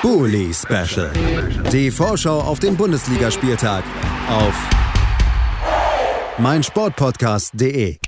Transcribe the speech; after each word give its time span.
Bully 0.00 0.54
Special. 0.54 1.10
Die 1.72 1.90
Vorschau 1.90 2.40
auf 2.40 2.60
den 2.60 2.76
Bundesligaspieltag 2.76 3.84
auf 4.28 4.54
meinsportpodcast.de. 6.38 7.98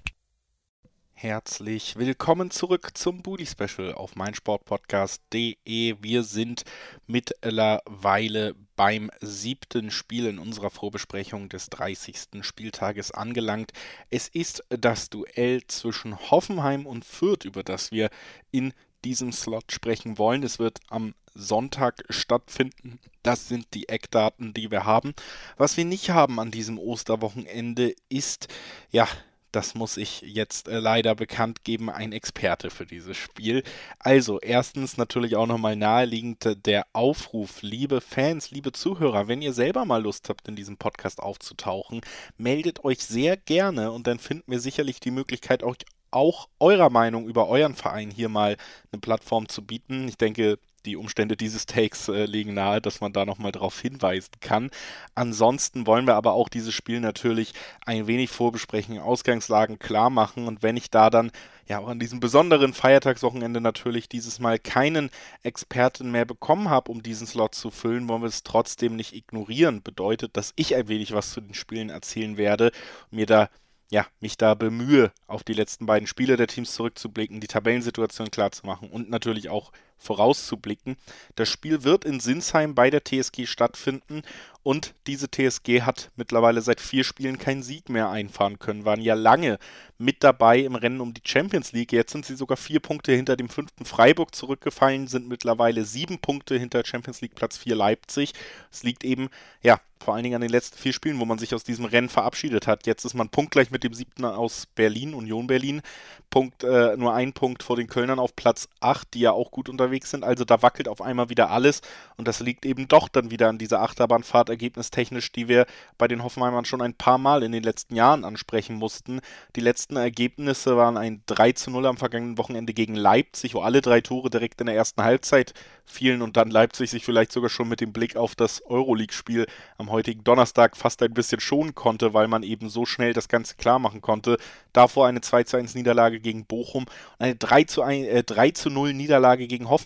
Herzlich 1.13 1.97
willkommen 1.97 2.53
zurück 2.53 2.93
zum 2.95 3.23
Bully 3.23 3.45
Special 3.45 3.93
auf 3.93 4.15
meinsportpodcast.de. 4.15 5.97
Wir 6.01 6.23
sind 6.23 6.63
mittlerweile 7.09 8.54
beim 8.77 9.11
siebten 9.21 9.91
Spiel 9.91 10.27
in 10.27 10.38
unserer 10.38 10.71
Vorbesprechung 10.71 11.49
des 11.49 11.71
30. 11.71 12.43
Spieltages 12.43 13.11
angelangt. 13.11 13.72
Es 14.11 14.29
ist 14.29 14.63
das 14.69 15.11
Duell 15.11 15.67
zwischen 15.67 16.16
Hoffenheim 16.30 16.87
und 16.87 17.05
Fürth, 17.05 17.45
über 17.45 17.65
das 17.65 17.91
wir 17.91 18.11
in 18.52 18.75
diesem 19.05 19.33
Slot 19.33 19.73
sprechen 19.73 20.19
wollen. 20.19 20.43
Es 20.43 20.59
wird 20.59 20.79
am 20.88 21.15
Sonntag 21.34 22.05
stattfinden. 22.09 22.98
Das 23.23 23.48
sind 23.48 23.66
die 23.74 23.88
Eckdaten, 23.88 24.55
die 24.55 24.70
wir 24.70 24.84
haben. 24.84 25.14
Was 25.56 25.77
wir 25.77 25.84
nicht 25.84 26.10
haben 26.10 26.41
an 26.41 26.50
diesem 26.50 26.78
Osterwochenende 26.78 27.95
ist, 28.09 28.48
ja, 28.91 29.06
das 29.52 29.74
muss 29.74 29.96
ich 29.96 30.20
jetzt 30.20 30.69
äh, 30.69 30.78
leider 30.78 31.14
bekannt 31.14 31.64
geben, 31.64 31.91
ein 31.91 32.12
Experte 32.12 32.70
für 32.70 32.86
dieses 32.86 33.16
Spiel. 33.16 33.64
Also, 33.98 34.38
erstens 34.41 34.96
natürlich 34.96 35.36
auch 35.36 35.46
nochmal 35.46 35.77
naheliegend 35.77 36.46
äh, 36.46 36.56
der 36.56 36.86
Aufruf, 36.92 37.62
liebe 37.62 38.00
Fans, 38.00 38.50
liebe 38.50 38.72
Zuhörer, 38.72 39.28
wenn 39.28 39.42
ihr 39.42 39.52
selber 39.52 39.84
mal 39.84 40.02
Lust 40.02 40.28
habt, 40.28 40.47
in 40.48 40.56
diesem 40.56 40.77
Podcast 40.77 41.20
aufzutauchen, 41.20 42.00
meldet 42.38 42.84
euch 42.84 43.00
sehr 43.05 43.36
gerne 43.36 43.91
und 43.92 44.06
dann 44.06 44.19
finden 44.19 44.52
wir 44.52 44.60
sicherlich 44.60 45.00
die 45.00 45.10
Möglichkeit, 45.10 45.62
euch 45.62 45.78
auch 46.12 46.48
eurer 46.58 46.91
Meinung 46.91 47.28
über 47.28 47.48
euren 47.48 47.74
Verein 47.74 48.10
hier 48.10 48.28
mal 48.28 48.56
eine 48.92 49.00
Plattform 49.00 49.48
zu 49.48 49.64
bieten. 49.64 50.08
Ich 50.08 50.16
denke, 50.16 50.58
die 50.87 50.97
Umstände 50.97 51.37
dieses 51.37 51.66
Takes 51.66 52.09
äh, 52.09 52.25
legen 52.25 52.55
nahe, 52.55 52.80
dass 52.80 53.01
man 53.01 53.12
da 53.12 53.25
nochmal 53.25 53.52
drauf 53.52 53.80
hinweisen 53.80 54.33
kann. 54.41 54.70
Ansonsten 55.14 55.87
wollen 55.87 56.06
wir 56.06 56.14
aber 56.14 56.33
auch 56.33 56.48
dieses 56.48 56.75
Spiel 56.75 57.00
natürlich 57.00 57.55
ein 57.84 58.06
wenig 58.06 58.31
vorbesprechen, 58.31 58.98
Ausgangslagen 58.98 59.78
klar 59.78 60.11
machen 60.11 60.47
und 60.47 60.62
wenn 60.62 60.77
ich 60.77 60.91
da 60.91 61.11
dann 61.11 61.31
ja 61.67 61.78
auch 61.78 61.89
an 61.89 62.00
diesem 62.00 62.20
besonderen 62.20 62.75
Feiertagswochenende 62.75 63.61
natürlich 63.61 64.09
dieses 64.09 64.41
Mal 64.41 64.59
keinen 64.59 65.11
Experten 65.42 66.11
mehr 66.11 66.25
bekommen 66.25 66.69
habe, 66.69 66.91
um 66.91 67.03
diesen 67.03 67.27
Slot 67.27 67.55
zu 67.55 67.70
füllen, 67.70 68.09
wollen 68.09 68.22
wir 68.22 68.28
es 68.28 68.42
trotzdem 68.42 68.97
nicht 68.97 69.15
ignorieren. 69.15 69.83
Bedeutet, 69.83 70.37
dass 70.37 70.53
ich 70.56 70.75
ein 70.75 70.89
wenig 70.89 71.12
was 71.12 71.33
zu 71.33 71.41
den 71.41 71.55
Spielen 71.55 71.89
erzählen 71.89 72.37
werde, 72.37 72.72
mir 73.11 73.27
da 73.27 73.48
ja, 73.92 74.06
mich 74.20 74.37
da 74.37 74.55
bemühe, 74.55 75.12
auf 75.27 75.42
die 75.42 75.53
letzten 75.53 75.84
beiden 75.84 76.06
Spiele 76.06 76.37
der 76.37 76.47
Teams 76.47 76.75
zurückzublicken, 76.75 77.41
die 77.41 77.48
Tabellensituation 77.48 78.31
klarzumachen 78.31 78.89
und 78.89 79.11
natürlich 79.11 79.48
auch 79.48 79.72
vorauszublicken. 80.01 80.97
Das 81.37 81.48
Spiel 81.48 81.84
wird 81.84 82.05
in 82.05 82.19
Sinsheim 82.19 82.75
bei 82.75 82.91
der 82.91 83.05
TSG 83.05 83.47
stattfinden 83.47 84.23
und 84.62 84.95
diese 85.06 85.31
TSG 85.31 85.83
hat 85.83 86.11
mittlerweile 86.17 86.61
seit 86.61 86.81
vier 86.81 87.05
Spielen 87.05 87.39
keinen 87.39 87.62
Sieg 87.62 87.89
mehr 87.89 88.11
einfahren 88.11 88.59
können, 88.59 88.84
waren 88.84 89.01
ja 89.01 89.15
lange 89.15 89.59
mit 89.97 90.23
dabei 90.23 90.59
im 90.61 90.75
Rennen 90.75 91.01
um 91.01 91.15
die 91.15 91.23
Champions 91.25 91.73
League. 91.73 91.93
Jetzt 91.93 92.12
sind 92.12 92.27
sie 92.27 92.37
sogar 92.37 92.59
vier 92.59 92.81
Punkte 92.81 93.12
hinter 93.12 93.37
dem 93.37 93.48
fünften 93.48 93.87
Freiburg 93.87 94.34
zurückgefallen, 94.34 95.06
sind 95.06 95.28
mittlerweile 95.28 95.84
sieben 95.84 96.19
Punkte 96.19 96.59
hinter 96.59 96.84
Champions 96.84 97.23
League 97.23 97.34
Platz 97.34 97.56
4 97.56 97.75
Leipzig. 97.75 98.33
Es 98.71 98.83
liegt 98.83 99.03
eben, 99.05 99.31
ja, 99.62 99.81
vor 100.03 100.15
allen 100.15 100.25
Dingen 100.25 100.37
an 100.37 100.41
den 100.41 100.51
letzten 100.51 100.78
vier 100.78 100.95
Spielen, 100.95 101.19
wo 101.21 101.27
man 101.27 101.39
sich 101.39 101.55
aus 101.55 101.65
diesem 101.65 101.84
Rennen 101.84 102.09
verabschiedet 102.09 102.67
hat. 102.67 102.87
Jetzt 102.87 103.05
ist 103.05 103.15
man 103.15 103.28
punktgleich 103.28 103.71
mit 103.71 103.84
dem 103.84 103.93
siebten 103.93 104.25
aus 104.25 104.67
Berlin, 104.75 105.12
Union 105.12 105.47
Berlin. 105.47 105.83
Punkt, 106.31 106.65
äh, 106.65 106.97
nur 106.97 107.12
ein 107.12 107.33
Punkt 107.33 107.62
vor 107.62 107.77
den 107.77 107.87
Kölnern 107.87 108.19
auf 108.19 108.34
Platz 108.34 108.69
8, 108.81 109.12
die 109.12 109.21
ja 109.21 109.33
auch 109.33 109.51
gut 109.51 109.69
unterwegs 109.69 109.89
sind. 110.05 110.24
Also 110.24 110.44
da 110.44 110.62
wackelt 110.62 110.88
auf 110.88 111.02
einmal 111.02 111.28
wieder 111.28 111.50
alles 111.50 111.83
und 112.16 112.28
das 112.28 112.41
liegt 112.41 112.64
eben 112.66 112.88
doch 112.88 113.08
dann 113.08 113.30
wieder 113.30 113.48
an 113.48 113.58
dieser 113.58 113.83
Achterbahnfahrt 113.83 114.48
ergebnistechnisch, 114.48 115.32
die 115.32 115.48
wir 115.48 115.66
bei 115.98 116.08
den 116.08 116.22
Hoffenheimern 116.22 116.64
schon 116.64 116.82
ein 116.82 116.94
paar 116.94 117.19
Mal 117.19 117.42
in 117.42 117.52
den 117.52 117.62
letzten 117.62 117.94
Jahren 117.94 118.24
ansprechen 118.24 118.77
mussten. 118.77 119.20
Die 119.56 119.60
letzten 119.60 119.97
Ergebnisse 119.97 120.76
waren 120.76 120.97
ein 120.97 121.22
3 121.26 121.53
zu 121.53 121.70
0 121.70 121.87
am 121.87 121.97
vergangenen 121.97 122.38
Wochenende 122.38 122.72
gegen 122.72 122.94
Leipzig, 122.94 123.54
wo 123.54 123.60
alle 123.60 123.81
drei 123.81 124.00
Tore 124.00 124.31
direkt 124.31 124.60
in 124.60 124.66
der 124.66 124.76
ersten 124.76 125.03
Halbzeit 125.03 125.54
fielen 125.84 126.22
und 126.22 126.36
dann 126.36 126.50
Leipzig 126.50 126.91
sich 126.91 127.04
vielleicht 127.04 127.32
sogar 127.32 127.50
schon 127.50 127.69
mit 127.69 127.81
dem 127.81 127.92
Blick 127.92 128.16
auf 128.16 128.34
das 128.34 128.65
Euroleague-Spiel 128.65 129.47
am 129.76 129.91
heutigen 129.91 130.25
Donnerstag 130.25 130.76
fast 130.76 131.03
ein 131.03 131.12
bisschen 131.12 131.41
schonen 131.41 131.75
konnte, 131.75 132.15
weil 132.15 132.28
man 132.28 132.42
eben 132.42 132.69
so 132.69 132.86
schnell 132.86 133.12
das 133.12 133.28
Ganze 133.28 133.56
klar 133.56 133.78
machen 133.78 134.00
konnte. 134.00 134.36
Davor 134.72 135.06
eine 135.06 135.20
2 135.20 135.44
zu 135.44 135.56
1 135.56 135.75
Niederlage 135.75 136.20
gegen 136.20 136.44
Bochum 136.44 136.84
und 136.84 136.91
eine 137.19 137.34
3 137.36 137.65
zu, 137.65 137.82
1, 137.82 138.06
äh, 138.06 138.22
3 138.22 138.50
zu 138.53 138.70
0 138.70 138.94
Niederlage 138.94 139.47
gegen 139.47 139.69
Hoffenheim. 139.69 139.79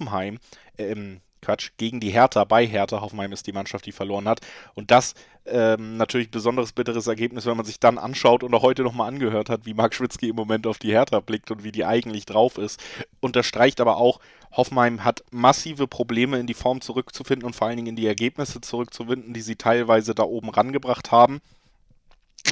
Ähm, 0.78 1.20
Quatsch, 1.44 1.72
gegen 1.76 2.00
die 2.00 2.10
Hertha, 2.10 2.44
bei 2.44 2.66
Hertha. 2.66 3.00
Hoffenheim 3.00 3.32
ist 3.32 3.46
die 3.46 3.52
Mannschaft, 3.52 3.84
die 3.86 3.92
verloren 3.92 4.26
hat. 4.26 4.40
Und 4.74 4.90
das 4.90 5.14
ähm, 5.46 5.96
natürlich 5.98 6.30
besonderes 6.30 6.72
bitteres 6.72 7.06
Ergebnis, 7.06 7.44
wenn 7.44 7.56
man 7.56 7.66
sich 7.66 7.78
dann 7.78 7.98
anschaut 7.98 8.42
und 8.42 8.54
auch 8.54 8.62
heute 8.62 8.82
nochmal 8.82 9.08
angehört 9.08 9.50
hat, 9.50 9.66
wie 9.66 9.74
Marc 9.74 9.94
Schwitzky 9.94 10.30
im 10.30 10.36
Moment 10.36 10.66
auf 10.66 10.78
die 10.78 10.92
Hertha 10.92 11.20
blickt 11.20 11.50
und 11.50 11.62
wie 11.62 11.72
die 11.72 11.84
eigentlich 11.84 12.24
drauf 12.24 12.56
ist. 12.56 12.82
Unterstreicht 13.20 13.80
aber 13.80 13.98
auch, 13.98 14.20
Hoffenheim 14.52 15.04
hat 15.04 15.22
massive 15.30 15.86
Probleme 15.86 16.38
in 16.38 16.46
die 16.46 16.54
Form 16.54 16.80
zurückzufinden 16.80 17.46
und 17.46 17.54
vor 17.54 17.66
allen 17.66 17.76
Dingen 17.76 17.88
in 17.88 17.96
die 17.96 18.06
Ergebnisse 18.06 18.60
zurückzufinden, 18.60 19.34
die 19.34 19.42
sie 19.42 19.56
teilweise 19.56 20.14
da 20.14 20.22
oben 20.22 20.48
rangebracht 20.48 21.12
haben. 21.12 21.40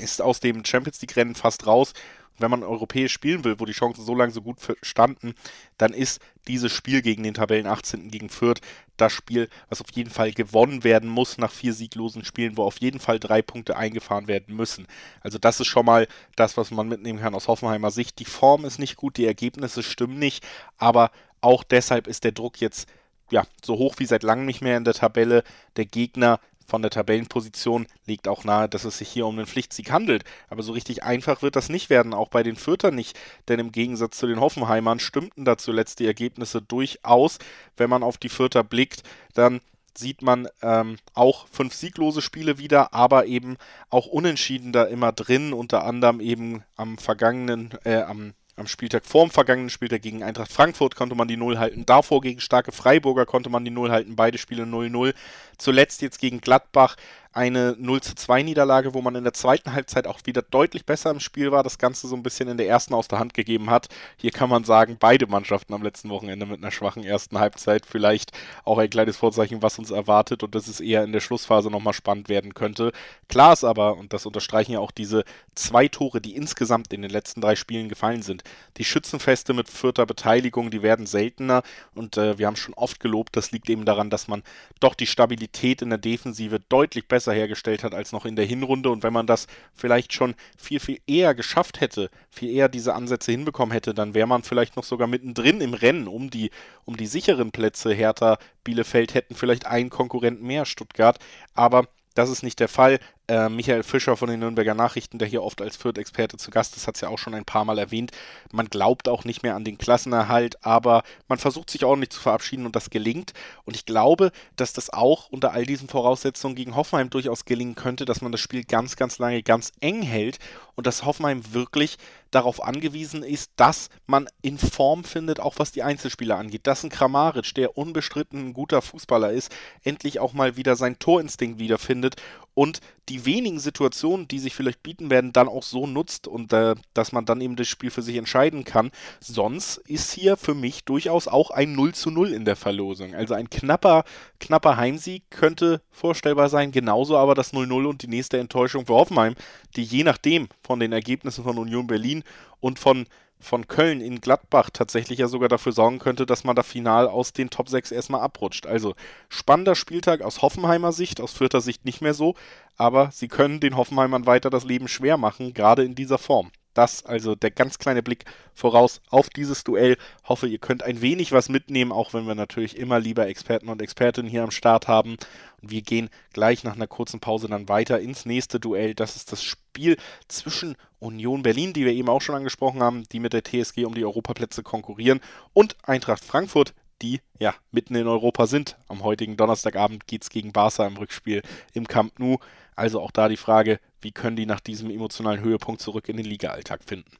Ist 0.00 0.20
aus 0.20 0.40
dem 0.40 0.64
Champions 0.64 1.00
League-Rennen 1.00 1.34
fast 1.34 1.66
raus 1.66 1.92
wenn 2.38 2.50
man 2.50 2.62
europäisch 2.62 3.12
spielen 3.12 3.44
will, 3.44 3.58
wo 3.58 3.64
die 3.64 3.72
Chancen 3.72 4.04
so 4.04 4.14
lange 4.14 4.32
so 4.32 4.42
gut 4.42 4.56
standen, 4.82 5.34
dann 5.78 5.92
ist 5.92 6.20
dieses 6.48 6.72
Spiel 6.72 7.02
gegen 7.02 7.22
den 7.22 7.34
Tabellen 7.34 7.66
18. 7.66 8.10
gegen 8.10 8.28
Fürth 8.28 8.60
das 8.96 9.12
Spiel, 9.12 9.48
was 9.68 9.80
auf 9.80 9.90
jeden 9.92 10.10
Fall 10.10 10.32
gewonnen 10.32 10.84
werden 10.84 11.08
muss 11.08 11.38
nach 11.38 11.50
vier 11.50 11.72
sieglosen 11.72 12.24
Spielen, 12.24 12.56
wo 12.56 12.64
auf 12.64 12.80
jeden 12.80 13.00
Fall 13.00 13.18
drei 13.18 13.42
Punkte 13.42 13.76
eingefahren 13.76 14.28
werden 14.28 14.54
müssen. 14.54 14.86
Also 15.20 15.38
das 15.38 15.60
ist 15.60 15.66
schon 15.66 15.86
mal 15.86 16.06
das, 16.36 16.56
was 16.56 16.70
man 16.70 16.88
mitnehmen 16.88 17.20
kann 17.20 17.34
aus 17.34 17.48
Hoffenheimer 17.48 17.90
Sicht. 17.90 18.18
Die 18.18 18.24
Form 18.24 18.64
ist 18.64 18.78
nicht 18.78 18.96
gut, 18.96 19.16
die 19.16 19.26
Ergebnisse 19.26 19.82
stimmen 19.82 20.18
nicht, 20.18 20.44
aber 20.78 21.10
auch 21.40 21.64
deshalb 21.64 22.06
ist 22.06 22.24
der 22.24 22.32
Druck 22.32 22.60
jetzt 22.60 22.88
ja, 23.32 23.44
so 23.64 23.78
hoch 23.78 23.94
wie 23.98 24.04
seit 24.04 24.22
langem 24.22 24.44
nicht 24.44 24.60
mehr 24.60 24.76
in 24.76 24.84
der 24.84 24.94
Tabelle. 24.94 25.42
Der 25.76 25.86
Gegner 25.86 26.38
von 26.72 26.80
der 26.80 26.90
Tabellenposition 26.90 27.86
legt 28.06 28.28
auch 28.28 28.44
nahe, 28.44 28.66
dass 28.66 28.84
es 28.84 28.96
sich 28.96 29.10
hier 29.10 29.26
um 29.26 29.36
einen 29.36 29.46
Pflichtsieg 29.46 29.90
handelt. 29.90 30.24
Aber 30.48 30.62
so 30.62 30.72
richtig 30.72 31.02
einfach 31.02 31.42
wird 31.42 31.54
das 31.54 31.68
nicht 31.68 31.90
werden, 31.90 32.14
auch 32.14 32.28
bei 32.28 32.42
den 32.42 32.56
Fürtern 32.56 32.94
nicht. 32.94 33.20
Denn 33.46 33.58
im 33.58 33.72
Gegensatz 33.72 34.16
zu 34.16 34.26
den 34.26 34.40
Hoffenheimern 34.40 34.98
stimmten 34.98 35.44
da 35.44 35.58
zuletzt 35.58 36.00
die 36.00 36.06
Ergebnisse 36.06 36.62
durchaus. 36.62 37.38
Wenn 37.76 37.90
man 37.90 38.02
auf 38.02 38.16
die 38.16 38.30
Fürter 38.30 38.64
blickt, 38.64 39.02
dann 39.34 39.60
sieht 39.94 40.22
man 40.22 40.48
ähm, 40.62 40.96
auch 41.12 41.46
fünf 41.48 41.74
sieglose 41.74 42.22
Spiele 42.22 42.56
wieder, 42.56 42.94
aber 42.94 43.26
eben 43.26 43.58
auch 43.90 44.06
Unentschieden 44.06 44.72
da 44.72 44.84
immer 44.84 45.12
drin, 45.12 45.52
unter 45.52 45.84
anderem 45.84 46.20
eben 46.20 46.64
am 46.76 46.96
vergangenen, 46.96 47.74
äh, 47.84 48.00
am 48.00 48.32
am 48.56 48.66
Spieltag 48.66 49.06
vorm 49.06 49.30
vergangenen 49.30 49.70
Spieltag 49.70 50.02
gegen 50.02 50.22
Eintracht 50.22 50.52
Frankfurt 50.52 50.94
konnte 50.94 51.14
man 51.14 51.28
die 51.28 51.36
Null 51.36 51.58
halten. 51.58 51.86
Davor 51.86 52.20
gegen 52.20 52.40
starke 52.40 52.72
Freiburger 52.72 53.24
konnte 53.24 53.48
man 53.48 53.64
die 53.64 53.70
Null 53.70 53.90
halten. 53.90 54.14
Beide 54.14 54.38
Spiele 54.38 54.64
0-0. 54.64 55.14
Zuletzt 55.56 56.02
jetzt 56.02 56.18
gegen 56.18 56.40
Gladbach 56.40 56.96
eine 57.32 57.74
0 57.78 58.02
zu 58.02 58.14
2 58.14 58.42
Niederlage, 58.42 58.92
wo 58.92 59.00
man 59.00 59.14
in 59.14 59.24
der 59.24 59.32
zweiten 59.32 59.72
Halbzeit 59.72 60.06
auch 60.06 60.20
wieder 60.24 60.42
deutlich 60.42 60.84
besser 60.84 61.10
im 61.10 61.20
Spiel 61.20 61.50
war, 61.50 61.62
das 61.62 61.78
Ganze 61.78 62.06
so 62.06 62.14
ein 62.14 62.22
bisschen 62.22 62.48
in 62.48 62.58
der 62.58 62.68
ersten 62.68 62.92
aus 62.92 63.08
der 63.08 63.18
Hand 63.18 63.32
gegeben 63.32 63.70
hat. 63.70 63.88
Hier 64.18 64.30
kann 64.30 64.50
man 64.50 64.64
sagen, 64.64 64.96
beide 65.00 65.26
Mannschaften 65.26 65.72
am 65.72 65.82
letzten 65.82 66.10
Wochenende 66.10 66.44
mit 66.44 66.62
einer 66.62 66.70
schwachen 66.70 67.04
ersten 67.04 67.38
Halbzeit. 67.38 67.86
Vielleicht 67.86 68.32
auch 68.64 68.78
ein 68.78 68.90
kleines 68.90 69.16
Vorzeichen, 69.16 69.62
was 69.62 69.78
uns 69.78 69.90
erwartet 69.90 70.42
und 70.42 70.54
dass 70.54 70.68
es 70.68 70.80
eher 70.80 71.04
in 71.04 71.12
der 71.12 71.20
Schlussphase 71.20 71.70
nochmal 71.70 71.94
spannend 71.94 72.28
werden 72.28 72.52
könnte. 72.52 72.92
Klar 73.28 73.54
ist 73.54 73.64
aber, 73.64 73.96
und 73.96 74.12
das 74.12 74.26
unterstreichen 74.26 74.72
ja 74.72 74.80
auch 74.80 74.90
diese 74.90 75.24
zwei 75.54 75.88
Tore, 75.88 76.20
die 76.20 76.36
insgesamt 76.36 76.92
in 76.92 77.00
den 77.00 77.10
letzten 77.10 77.40
drei 77.40 77.56
Spielen 77.56 77.88
gefallen 77.88 78.22
sind. 78.22 78.44
Die 78.76 78.84
Schützenfeste 78.84 79.54
mit 79.54 79.70
vierter 79.70 80.04
Beteiligung, 80.04 80.70
die 80.70 80.82
werden 80.82 81.06
seltener 81.06 81.62
und 81.94 82.18
äh, 82.18 82.38
wir 82.38 82.46
haben 82.46 82.56
schon 82.56 82.74
oft 82.74 83.00
gelobt, 83.00 83.36
das 83.36 83.52
liegt 83.52 83.70
eben 83.70 83.84
daran, 83.86 84.10
dass 84.10 84.28
man 84.28 84.42
doch 84.80 84.94
die 84.94 85.06
Stabilität 85.06 85.80
in 85.80 85.90
der 85.90 85.98
Defensive 85.98 86.60
deutlich 86.68 87.08
besser 87.08 87.21
besser 87.22 87.32
hergestellt 87.32 87.84
hat 87.84 87.94
als 87.94 88.10
noch 88.10 88.26
in 88.26 88.34
der 88.34 88.44
Hinrunde. 88.44 88.90
Und 88.90 89.04
wenn 89.04 89.12
man 89.12 89.26
das 89.26 89.46
vielleicht 89.74 90.12
schon 90.12 90.34
viel, 90.58 90.80
viel 90.80 90.98
eher 91.06 91.34
geschafft 91.34 91.80
hätte, 91.80 92.10
viel 92.30 92.50
eher 92.50 92.68
diese 92.68 92.94
Ansätze 92.94 93.30
hinbekommen 93.30 93.72
hätte, 93.72 93.94
dann 93.94 94.14
wäre 94.14 94.26
man 94.26 94.42
vielleicht 94.42 94.76
noch 94.76 94.84
sogar 94.84 95.06
mittendrin 95.06 95.60
im 95.60 95.74
Rennen 95.74 96.08
um 96.08 96.30
die, 96.30 96.50
um 96.84 96.96
die 96.96 97.06
sicheren 97.06 97.52
Plätze. 97.52 97.92
Hertha, 97.92 98.38
Bielefeld 98.64 99.14
hätten 99.14 99.36
vielleicht 99.36 99.66
einen 99.66 99.90
Konkurrenten 99.90 100.44
mehr, 100.44 100.64
Stuttgart. 100.64 101.18
Aber 101.54 101.86
das 102.14 102.28
ist 102.28 102.42
nicht 102.42 102.58
der 102.58 102.68
Fall. 102.68 102.98
Äh, 103.32 103.48
Michael 103.48 103.82
Fischer 103.82 104.14
von 104.18 104.28
den 104.28 104.40
Nürnberger 104.40 104.74
Nachrichten, 104.74 105.18
der 105.18 105.26
hier 105.26 105.42
oft 105.42 105.62
als 105.62 105.78
Fürth-Experte 105.78 106.36
zu 106.36 106.50
Gast 106.50 106.76
ist, 106.76 106.86
hat 106.86 106.96
es 106.96 107.00
ja 107.00 107.08
auch 107.08 107.16
schon 107.16 107.32
ein 107.32 107.46
paar 107.46 107.64
Mal 107.64 107.78
erwähnt. 107.78 108.10
Man 108.52 108.66
glaubt 108.66 109.08
auch 109.08 109.24
nicht 109.24 109.42
mehr 109.42 109.54
an 109.54 109.64
den 109.64 109.78
Klassenerhalt, 109.78 110.62
aber 110.66 111.02
man 111.28 111.38
versucht 111.38 111.70
sich 111.70 111.82
ordentlich 111.82 112.10
zu 112.10 112.20
verabschieden 112.20 112.66
und 112.66 112.76
das 112.76 112.90
gelingt. 112.90 113.32
Und 113.64 113.74
ich 113.74 113.86
glaube, 113.86 114.32
dass 114.56 114.74
das 114.74 114.90
auch 114.90 115.30
unter 115.30 115.52
all 115.52 115.64
diesen 115.64 115.88
Voraussetzungen 115.88 116.56
gegen 116.56 116.76
Hoffenheim 116.76 117.08
durchaus 117.08 117.46
gelingen 117.46 117.74
könnte, 117.74 118.04
dass 118.04 118.20
man 118.20 118.32
das 118.32 118.40
Spiel 118.42 118.64
ganz, 118.64 118.96
ganz 118.96 119.18
lange 119.18 119.42
ganz 119.42 119.72
eng 119.80 120.02
hält 120.02 120.38
und 120.74 120.86
dass 120.86 121.06
Hoffenheim 121.06 121.54
wirklich 121.54 121.96
darauf 122.32 122.62
angewiesen 122.62 123.22
ist, 123.22 123.52
dass 123.56 123.88
man 124.06 124.28
in 124.42 124.58
Form 124.58 125.04
findet, 125.04 125.40
auch 125.40 125.54
was 125.58 125.72
die 125.72 125.82
Einzelspieler 125.82 126.36
angeht. 126.36 126.66
Dass 126.66 126.82
ein 126.82 126.90
Kramaric, 126.90 127.54
der 127.54 127.78
unbestritten 127.78 128.48
ein 128.48 128.52
guter 128.52 128.82
Fußballer 128.82 129.30
ist, 129.30 129.52
endlich 129.84 130.18
auch 130.18 130.32
mal 130.32 130.56
wieder 130.56 130.76
seinen 130.76 130.98
Torinstinkt 130.98 131.58
wiederfindet 131.58 132.16
und 132.54 132.80
die 133.08 133.24
wenigen 133.24 133.58
Situationen, 133.58 134.28
die 134.28 134.38
sich 134.38 134.54
vielleicht 134.54 134.82
bieten 134.82 135.10
werden, 135.10 135.32
dann 135.32 135.48
auch 135.48 135.62
so 135.62 135.86
nutzt 135.86 136.28
und 136.28 136.52
äh, 136.52 136.74
dass 136.94 137.12
man 137.12 137.24
dann 137.24 137.40
eben 137.40 137.56
das 137.56 137.68
Spiel 137.68 137.90
für 137.90 138.02
sich 138.02 138.16
entscheiden 138.16 138.64
kann. 138.64 138.90
Sonst 139.20 139.78
ist 139.78 140.12
hier 140.12 140.36
für 140.36 140.54
mich 140.54 140.84
durchaus 140.84 141.28
auch 141.28 141.50
ein 141.50 141.74
0 141.74 141.94
zu 141.94 142.10
0 142.10 142.32
in 142.32 142.44
der 142.44 142.56
Verlosung. 142.56 143.14
Also 143.14 143.34
ein 143.34 143.50
knapper, 143.50 144.04
knapper 144.38 144.76
Heimsieg 144.76 145.24
könnte 145.30 145.82
vorstellbar 145.90 146.48
sein, 146.48 146.72
genauso 146.72 147.16
aber 147.16 147.34
das 147.34 147.52
0-0 147.52 147.86
und 147.86 148.02
die 148.02 148.08
nächste 148.08 148.38
Enttäuschung 148.38 148.86
für 148.86 148.94
Hoffenheim, 148.94 149.34
die 149.76 149.84
je 149.84 150.04
nachdem 150.04 150.48
von 150.62 150.78
den 150.78 150.92
Ergebnissen 150.92 151.44
von 151.44 151.58
Union 151.58 151.86
Berlin 151.86 152.22
und 152.60 152.78
von 152.78 153.06
von 153.42 153.66
Köln 153.66 154.00
in 154.00 154.20
Gladbach 154.20 154.70
tatsächlich 154.70 155.18
ja 155.18 155.28
sogar 155.28 155.48
dafür 155.48 155.72
sorgen 155.72 155.98
könnte, 155.98 156.26
dass 156.26 156.44
man 156.44 156.56
da 156.56 156.62
final 156.62 157.08
aus 157.08 157.32
den 157.32 157.50
Top 157.50 157.68
6 157.68 157.90
erstmal 157.90 158.20
abrutscht. 158.20 158.66
Also 158.66 158.94
spannender 159.28 159.74
Spieltag 159.74 160.22
aus 160.22 160.42
Hoffenheimer 160.42 160.92
Sicht, 160.92 161.20
aus 161.20 161.32
Fürther 161.32 161.60
Sicht 161.60 161.84
nicht 161.84 162.00
mehr 162.00 162.14
so, 162.14 162.34
aber 162.76 163.10
sie 163.10 163.28
können 163.28 163.60
den 163.60 163.76
Hoffenheimern 163.76 164.26
weiter 164.26 164.48
das 164.48 164.64
Leben 164.64 164.88
schwer 164.88 165.16
machen, 165.16 165.54
gerade 165.54 165.82
in 165.84 165.94
dieser 165.94 166.18
Form. 166.18 166.50
Das 166.74 167.04
also 167.04 167.34
der 167.34 167.50
ganz 167.50 167.78
kleine 167.78 168.02
Blick 168.02 168.24
voraus 168.54 169.00
auf 169.10 169.28
dieses 169.28 169.64
Duell. 169.64 169.96
Hoffe, 170.24 170.46
ihr 170.46 170.58
könnt 170.58 170.82
ein 170.82 171.02
wenig 171.02 171.32
was 171.32 171.48
mitnehmen, 171.48 171.92
auch 171.92 172.14
wenn 172.14 172.26
wir 172.26 172.34
natürlich 172.34 172.76
immer 172.76 172.98
lieber 172.98 173.26
Experten 173.26 173.68
und 173.68 173.82
Expertinnen 173.82 174.30
hier 174.30 174.42
am 174.42 174.50
Start 174.50 174.88
haben. 174.88 175.16
Und 175.60 175.70
wir 175.70 175.82
gehen 175.82 176.10
gleich 176.32 176.64
nach 176.64 176.74
einer 176.74 176.86
kurzen 176.86 177.20
Pause 177.20 177.48
dann 177.48 177.68
weiter 177.68 178.00
ins 178.00 178.24
nächste 178.24 178.58
Duell. 178.58 178.94
Das 178.94 179.16
ist 179.16 179.32
das 179.32 179.42
Spiel 179.42 179.96
zwischen 180.28 180.76
Union 180.98 181.42
Berlin, 181.42 181.72
die 181.72 181.84
wir 181.84 181.92
eben 181.92 182.08
auch 182.08 182.22
schon 182.22 182.36
angesprochen 182.36 182.82
haben, 182.82 183.04
die 183.10 183.20
mit 183.20 183.32
der 183.32 183.42
TSG 183.44 183.84
um 183.84 183.94
die 183.94 184.04
Europaplätze 184.04 184.62
konkurrieren, 184.62 185.20
und 185.52 185.76
Eintracht 185.82 186.24
Frankfurt, 186.24 186.74
die 187.02 187.20
ja 187.38 187.54
mitten 187.70 187.94
in 187.94 188.06
Europa 188.06 188.46
sind. 188.46 188.76
Am 188.88 189.02
heutigen 189.02 189.36
Donnerstagabend 189.36 190.06
geht 190.06 190.22
es 190.22 190.30
gegen 190.30 190.52
Barca 190.52 190.86
im 190.86 190.96
Rückspiel 190.96 191.42
im 191.74 191.86
Camp 191.86 192.18
Nou. 192.18 192.38
Also 192.74 193.00
auch 193.00 193.10
da 193.10 193.28
die 193.28 193.36
Frage, 193.36 193.80
wie 194.00 194.12
können 194.12 194.36
die 194.36 194.46
nach 194.46 194.60
diesem 194.60 194.90
emotionalen 194.90 195.42
Höhepunkt 195.42 195.82
zurück 195.82 196.08
in 196.08 196.16
den 196.16 196.26
Liga-Alltag 196.26 196.82
finden? 196.84 197.10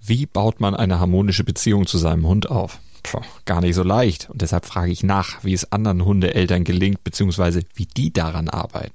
Wie 0.00 0.26
baut 0.26 0.60
man 0.60 0.74
eine 0.74 1.00
harmonische 1.00 1.42
Beziehung 1.42 1.86
zu 1.86 1.98
seinem 1.98 2.26
Hund 2.26 2.48
auf? 2.50 2.78
Puh, 3.02 3.20
gar 3.44 3.60
nicht 3.60 3.74
so 3.74 3.82
leicht. 3.82 4.30
Und 4.30 4.42
deshalb 4.42 4.66
frage 4.66 4.92
ich 4.92 5.02
nach, 5.02 5.44
wie 5.44 5.52
es 5.52 5.72
anderen 5.72 6.04
Hundeeltern 6.04 6.64
gelingt, 6.64 7.02
beziehungsweise 7.04 7.62
wie 7.74 7.86
die 7.86 8.12
daran 8.12 8.48
arbeiten. 8.48 8.94